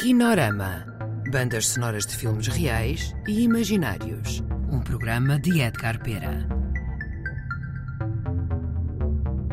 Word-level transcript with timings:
Kinorama. 0.00 0.86
Bandas 1.30 1.66
sonoras 1.66 2.06
de 2.06 2.16
filmes 2.16 2.46
reais 2.46 3.14
e 3.28 3.42
imaginários. 3.42 4.42
Um 4.72 4.80
programa 4.80 5.38
de 5.38 5.60
Edgar 5.60 6.02
Pera. 6.02 6.48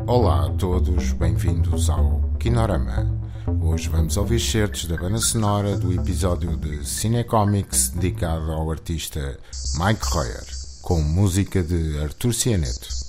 Olá 0.08 0.46
a 0.46 0.50
todos, 0.52 1.12
bem-vindos 1.12 1.90
ao 1.90 2.22
Kinorama. 2.40 3.14
Hoje 3.62 3.90
vamos 3.90 4.16
ouvir 4.16 4.40
certos 4.40 4.86
da 4.86 4.96
banda 4.96 5.18
sonora 5.18 5.76
do 5.76 5.92
episódio 5.92 6.56
de 6.56 6.88
Cinecomics 6.88 7.90
dedicado 7.90 8.50
ao 8.54 8.72
artista 8.72 9.38
Mike 9.78 10.06
Royer, 10.06 10.46
com 10.82 11.02
música 11.02 11.62
de 11.62 12.00
Artur 12.00 12.34
Cianeto. 12.34 13.07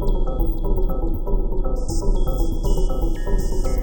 Thank 0.00 0.28
you. 3.66 3.79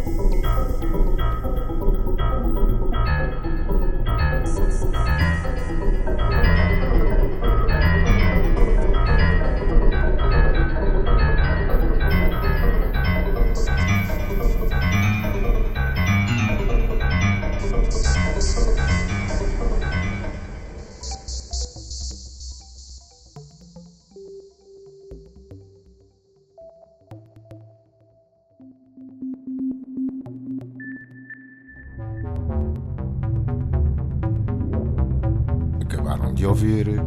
Acabaram 35.88 36.34
de 36.34 36.45
ouvir 36.45 37.00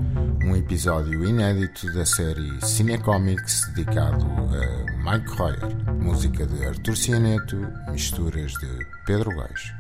um 0.43 0.57
episódio 0.57 1.23
inédito 1.23 1.93
da 1.93 2.07
série 2.07 2.59
Cinecomics 2.65 3.71
dedicado 3.75 4.25
a 4.25 5.13
Mike 5.13 5.37
Royer, 5.37 5.77
música 6.01 6.47
de 6.47 6.65
Artur 6.65 6.97
Cianeto, 6.97 7.59
misturas 7.93 8.53
de 8.53 8.87
Pedro 9.05 9.37
Gais. 9.37 9.75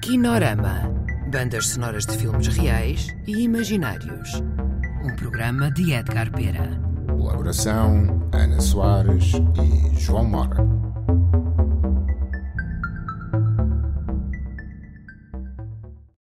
Kinorama. 0.00 0.88
Bandas 1.32 1.66
sonoras 1.66 2.06
de 2.06 2.16
filmes 2.16 2.46
reais 2.46 3.08
e 3.26 3.42
imaginários. 3.42 4.40
Um 5.02 5.16
programa 5.16 5.68
de 5.72 5.92
Edgar 5.92 6.30
Pera. 6.30 6.80
Colaboração 7.08 8.30
Ana 8.32 8.60
Soares 8.60 9.32
e 9.34 10.00
João 10.00 10.24
Mora. 10.24 10.77